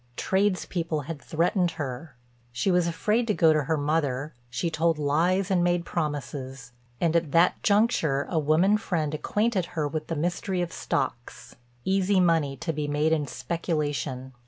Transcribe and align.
Tradespeople 0.17 1.01
had 1.01 1.21
threatened 1.21 1.69
her, 1.77 2.15
she 2.51 2.71
was 2.71 2.87
afraid 2.87 3.27
to 3.27 3.35
go 3.35 3.53
to 3.53 3.65
her 3.65 3.77
mother, 3.77 4.33
she 4.49 4.71
told 4.71 4.97
lies 4.97 5.51
and 5.51 5.63
made 5.63 5.85
promises, 5.85 6.71
and 6.99 7.15
at 7.15 7.31
that 7.33 7.61
juncture 7.61 8.25
a 8.27 8.39
woman 8.39 8.79
friend 8.79 9.13
acquainted 9.13 9.67
her 9.77 9.87
with 9.87 10.07
the 10.07 10.15
mystery 10.15 10.63
of 10.63 10.73
stocks—easy 10.73 12.19
money 12.19 12.57
to 12.57 12.73
be 12.73 12.87
made 12.87 13.13
in 13.13 13.27
speculation. 13.27 14.33